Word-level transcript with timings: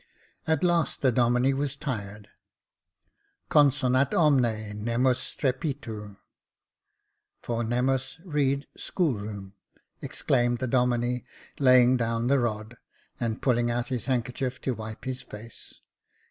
At 0.47 0.63
last 0.63 1.03
the 1.03 1.11
Domine 1.11 1.55
was 1.55 1.75
tired. 1.75 2.29
Consofiat 3.51 4.15
omne 4.15 4.83
nemus 4.83 5.19
strepitu 5.19 6.17
(for 7.39 7.63
nemiis 7.63 8.17
read 8.25 8.65
schoolroom)," 8.75 9.53
exclaimed 10.01 10.57
the 10.57 10.65
Domine, 10.65 11.23
laying 11.59 11.97
down 11.97 12.25
the 12.29 12.39
rod, 12.39 12.77
and 13.19 13.43
pulling 13.43 13.69
out 13.69 13.89
his 13.89 14.05
handkerchief 14.05 14.59
to 14.61 14.73
wipe 14.73 15.05
his 15.05 15.21
face. 15.21 15.81